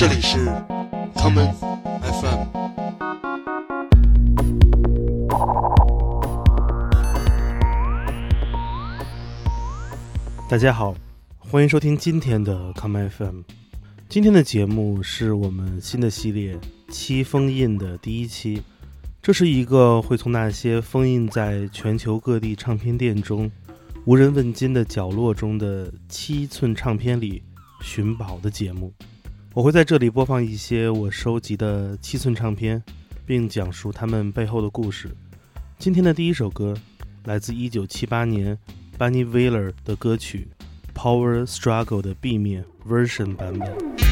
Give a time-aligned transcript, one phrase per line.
[0.00, 0.38] 这里是
[1.14, 1.52] common
[2.00, 2.46] FM。
[10.48, 10.94] 大家好，
[11.36, 13.42] 欢迎收听今天的 common FM。
[14.08, 16.58] 今天的节目是我们新的系列
[16.88, 18.62] 七封印的第一期。
[19.20, 23.50] 这是一个会从那些封印在全球各地唱片店中
[24.06, 27.42] 无人问津的角落中的七寸唱片里
[27.82, 28.94] 寻宝的节目。
[29.52, 32.80] 我会在这里播放一些我收集的七寸唱片，
[33.26, 35.10] 并讲述他们背后的故事。
[35.76, 36.72] 今天的第一首歌
[37.24, 38.56] 来自1978年
[38.96, 40.46] Bunny Wailer 的歌曲
[40.96, 44.09] 《Power Struggle》的 B 面 version 版本。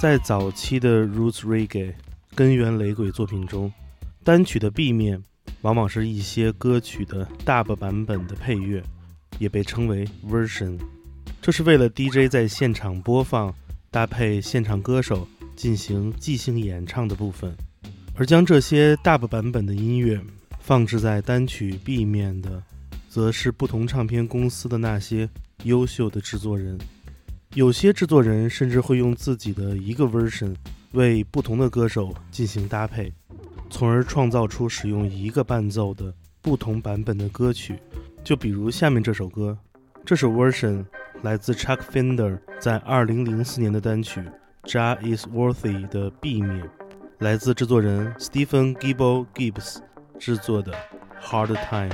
[0.00, 1.92] 在早期的 Roots Reggae
[2.34, 3.70] 根源雷鬼作品中，
[4.24, 5.22] 单曲的 B 面
[5.60, 8.82] 往往是一些歌曲的 Dub 版本的配乐，
[9.38, 10.78] 也被称为 Version。
[11.42, 13.54] 这是为了 DJ 在现场播放，
[13.90, 17.54] 搭配现场歌手进行即兴演唱的部分，
[18.14, 20.18] 而将这些 Dub 版本的音乐
[20.60, 22.62] 放置在单曲 B 面的，
[23.10, 25.28] 则是不同唱片公司的那些
[25.64, 26.78] 优秀的制作人。
[27.54, 30.54] 有些制作人甚至会用自己的一个 version
[30.92, 33.12] 为不同的歌手进行搭配，
[33.68, 37.76] 从而创造出使用一个伴奏的不同版本的歌曲，
[38.22, 39.58] 就比如下面这首歌，
[40.04, 40.84] 这首 version
[41.22, 44.20] 来自 Chuck Fender 在2004年的单曲
[44.70, 46.70] 《Ja Is Worthy》的 B 面，
[47.18, 49.78] 来自制作人 Stephen Gibble Gibbs
[50.20, 50.72] 制作的
[51.20, 51.90] 《Hard Time》。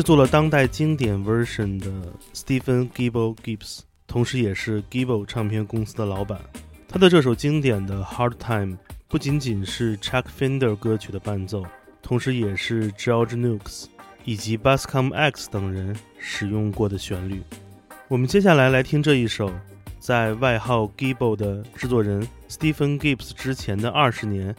[0.00, 1.90] 制作了当代经典 version 的
[2.32, 6.40] Stephen Gibbo Gibbs，同时也是 Gibbo 唱片公司的老板。
[6.88, 11.66] 他的这首经典的 Hard Time 不仅仅是 Chuck Fender 歌曲的伴奏，
[12.00, 13.88] 同时也是 George Nooks
[14.24, 17.42] 以及 Bascom X 等人使用过的旋律。
[18.08, 19.52] 我们接下来来听这一首，
[19.98, 24.56] 在外号 Gibbo 的制作人 Stephen Gibbs 之前的二十年，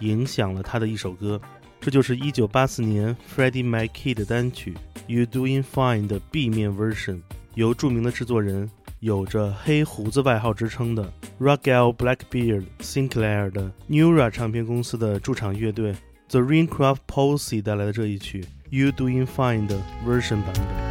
[0.00, 1.40] 影响了他的一首歌。
[1.80, 4.74] 这就是1984年 Freddie McKay 的单曲
[5.06, 7.22] 《You Doing Fine》的 B 面 version，
[7.54, 15.94] 由著名的制作人、有着“黑胡子”外号之称的 Ragel Blackbeard Sinclair 的 Neura 唱片公司的驻场乐队
[16.28, 20.90] The Raincraft Posse 带来的这一曲《You Doing Fine》的 version 版本。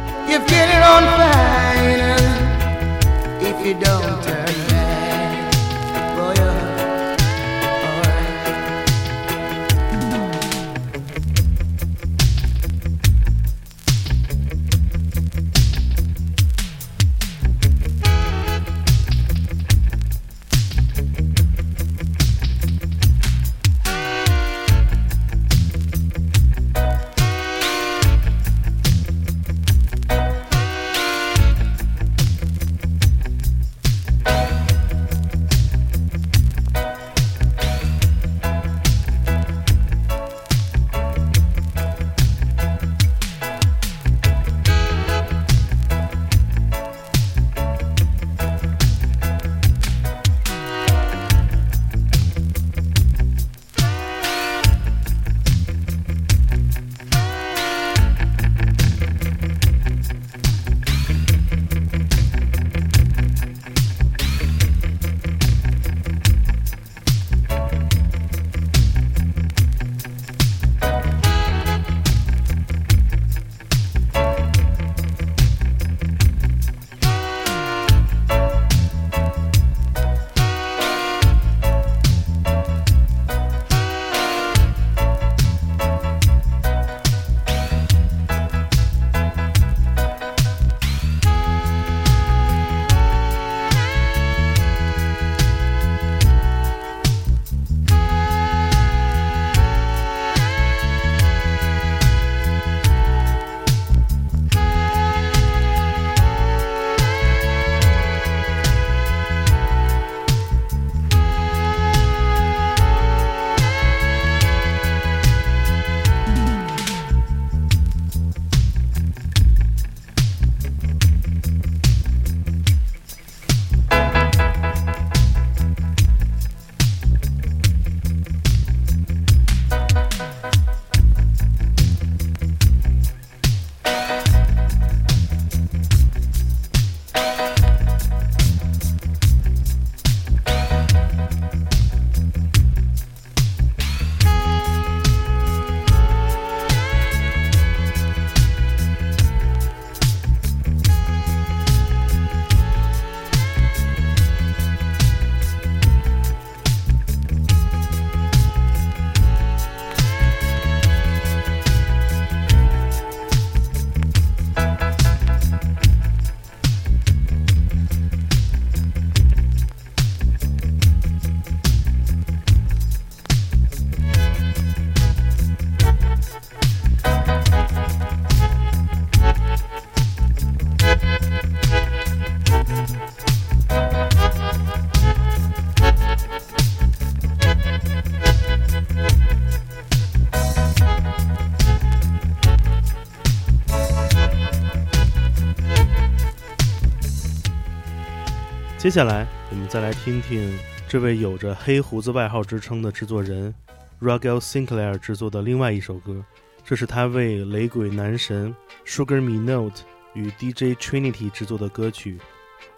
[198.80, 200.58] 接下来，我们再来听听
[200.88, 203.54] 这位有着“黑胡子”外号之称的制作人
[204.00, 206.24] Ruggell Sinclair 制作的另外一首歌，
[206.64, 208.56] 这是他为雷鬼男神
[208.86, 209.82] Sugar Me Note
[210.14, 212.18] 与 DJ Trinity 制作的歌曲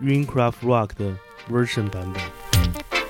[0.05, 1.17] 《Raincraft Rock》的
[1.49, 3.02] version 版本。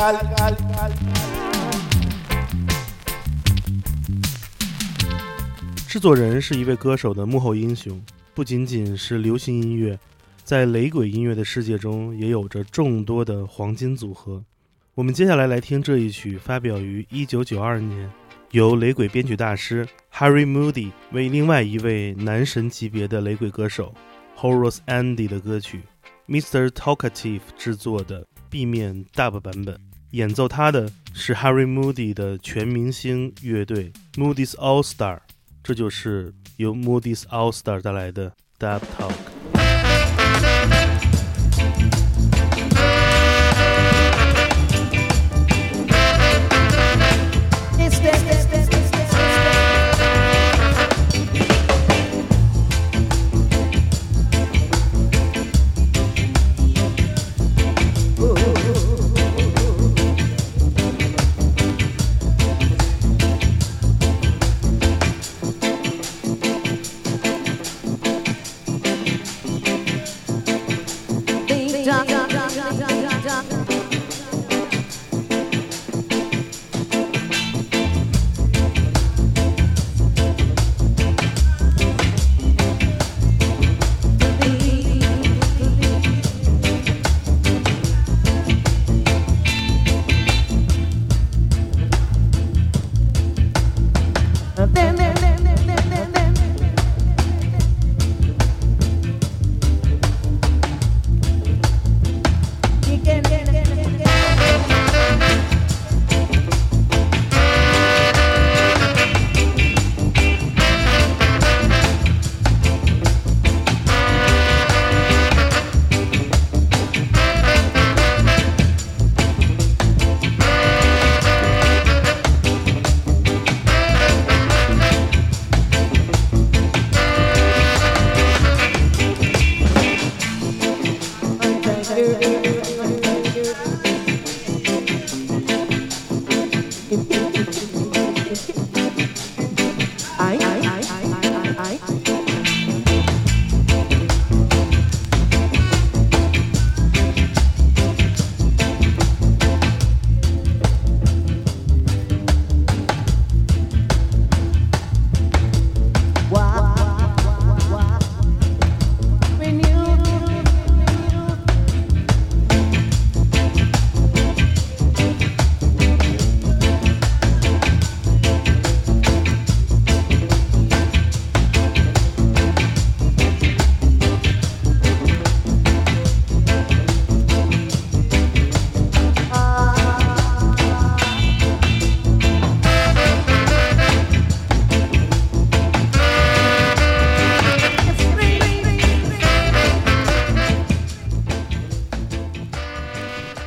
[5.86, 8.02] 制作人是一位歌手的幕后英雄，
[8.32, 9.98] 不仅仅是流行音乐，
[10.42, 14.42] 在雷鬼音乐的世界中也有着众多的黄金组合。
[14.94, 18.10] 我们接下来来听这一曲，发表于1992年，
[18.52, 23.94] 由雷鬼编曲大师 Harry Moody 为另外一位男神级别的雷鬼歌手
[24.38, 25.82] Horace Andy 的歌曲
[26.26, 26.68] Mr.
[26.68, 29.78] Talkative 制作的 B 面 Dub 版本。
[30.10, 35.18] 演奏它的是 Harry Moody 的全明星乐队 Moody's All Star，
[35.62, 39.29] 这就是由 Moody's All Star 带来的 dabtalk。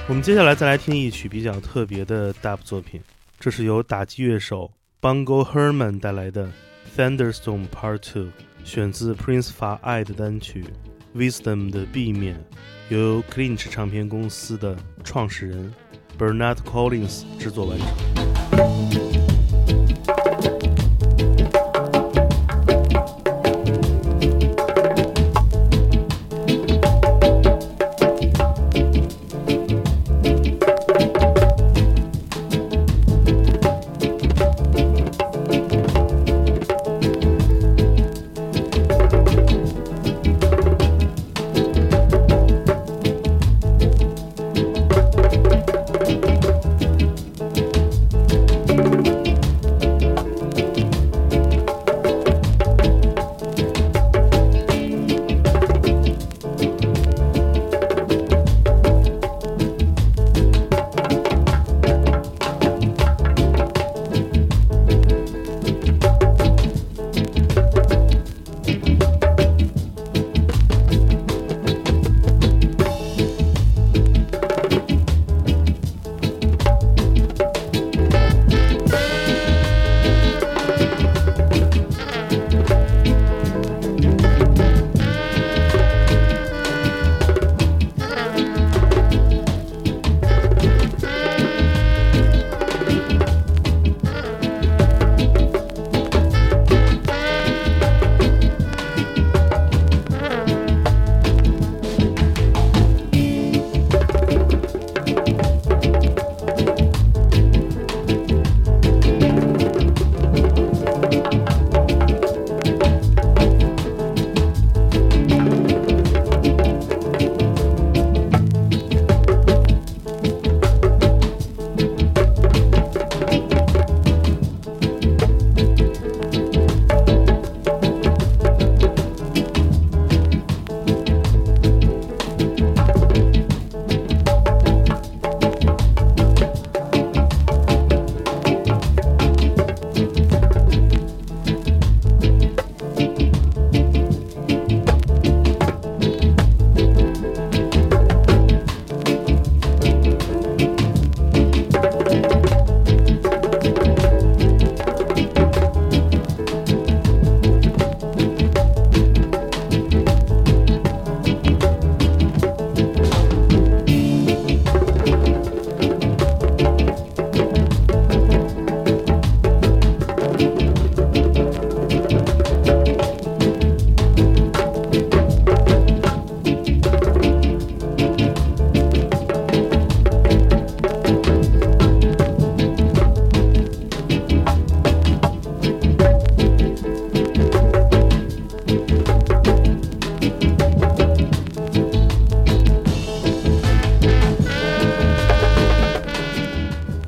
[0.05, 3.01] 我们接下来再来听一曲比较特别的 Dub 作品，
[3.39, 6.51] 这是由打击乐手 Bungo Herman 带来的
[6.95, 8.27] Thunderstorm Part Two，
[8.65, 10.65] 选自 Prince 发爱的单曲
[11.15, 12.37] Wisdom 的 B 面，
[12.89, 15.73] 由 Clinch 唱片公司的创始人
[16.19, 19.22] Bernard Collins 制作完成。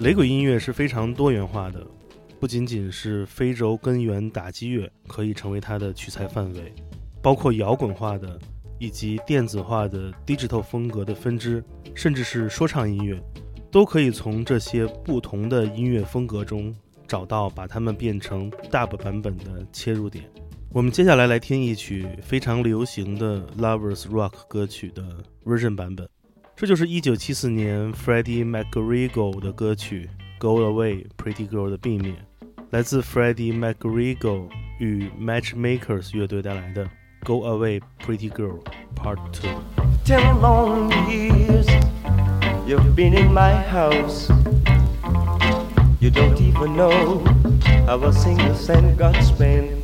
[0.05, 1.83] 雷鬼音乐是非常多元化的，
[2.39, 6.71] 不仅仅是非洲根源打击乐可以成为它的取材范围，
[7.23, 8.39] 包括摇滚化的
[8.77, 11.63] 以及电子化的 digital 风格的分支，
[11.95, 13.19] 甚至是说唱音乐，
[13.71, 16.71] 都可以从这些不同的音乐风格中
[17.07, 20.23] 找到把它们变成 dub 版本的切入点。
[20.69, 25.03] 我们接下来来听一曲非常流行的 lovers rock 歌曲的
[25.43, 26.07] version 版本。
[26.56, 32.16] 这就是1974年 Freddie McGregor 的歌曲《Go Away Pretty Girl》的 B 面，
[32.70, 36.84] 来自 Freddie McGregor 与 Matchmakers 乐队带来的《
[37.24, 38.60] Go Away Pretty Girl
[38.94, 41.66] Part Two》。Ten long years
[42.66, 44.30] you've been in my house.
[46.00, 47.22] You don't even know
[47.86, 49.83] how a single cent got spent.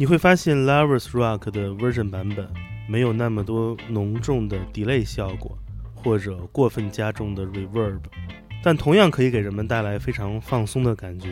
[0.00, 2.48] 你会发现 Lovers Rock 的 version 版本
[2.88, 5.58] 没有那么多浓重的 delay 效果，
[5.94, 8.00] 或者过分加重的 reverb，
[8.64, 11.28] 但同样可以给人们带来非常放松的感觉。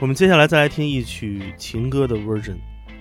[0.00, 2.56] 我们接下来再来听一曲情歌的 version，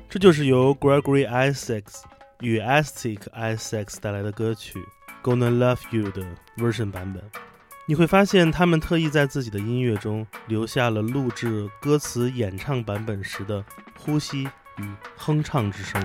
[0.07, 2.03] 这就是由 Gregory Isaacs
[2.41, 4.77] 与 Aztec Isaacs 带来的歌曲
[5.27, 6.23] 《Gonna Love You》的
[6.55, 7.23] version 版本。
[7.87, 13.65] 你会发现，他们特意在自己的音乐中留下了录制歌词演唱版本时的
[13.97, 14.47] 呼吸
[15.15, 16.01] 哼唱之声。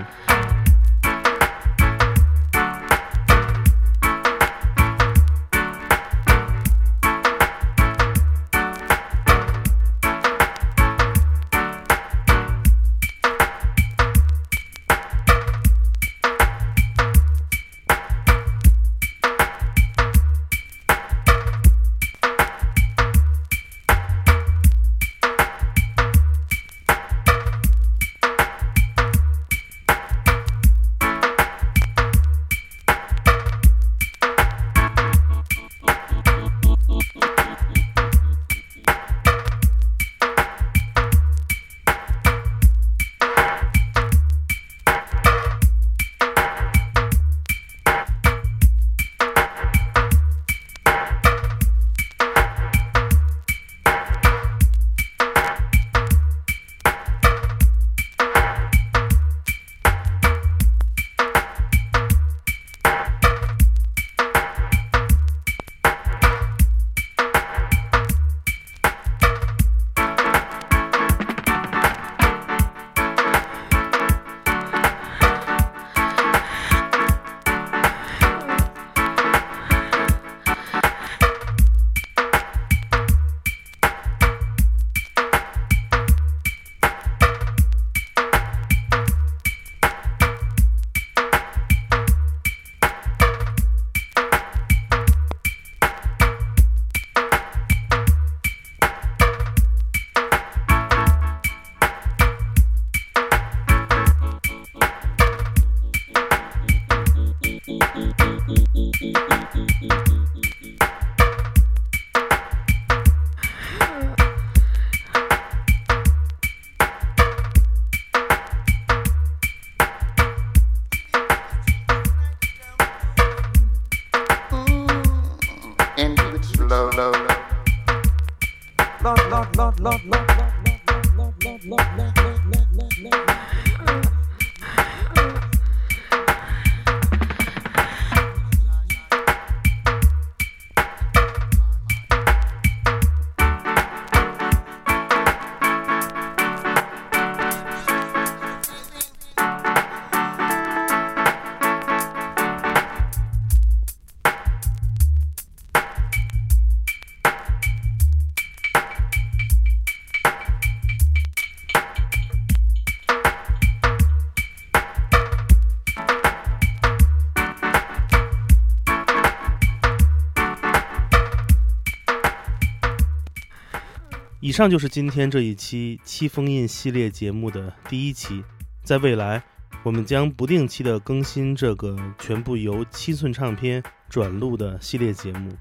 [174.49, 178.43] 以上就是今天这一期七封印系列节目的第一期。
[178.83, 179.43] 在未来，
[179.83, 185.51] 我们将不定期的更新这个全部由七寸唱片转录的系列节目，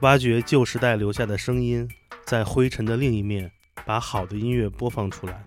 [0.00, 1.88] 挖掘旧时代留下的声音，
[2.24, 3.48] 在灰尘的另一面，
[3.86, 5.40] 把好的音乐播放出来。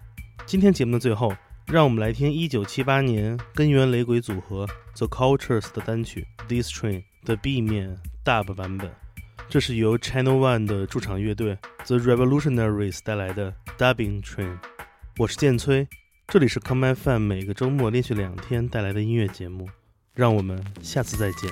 [0.46, 8.90] 今天节目的最后，让我们来听1978年根源雷鬼组合 The Cultures 的单曲《This Train》的 B 面 Dub 版本。
[9.48, 14.58] 这是由 Channel One 的驻场乐队 The Revolutionaries 带来的 Dubbing Train。
[15.18, 15.88] 我是建崔，
[16.28, 19.70] 这里是 Come FM 每个周末连续两天带来的音乐节目。
[20.14, 21.52] 让我们下次再见。